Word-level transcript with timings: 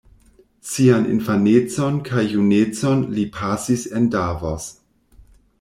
Sian 0.69 1.05
infanecon 1.15 2.01
kaj 2.09 2.25
junecon 2.33 3.07
li 3.19 3.29
pasis 3.39 3.87
en 4.01 4.13
Davos. 4.17 4.71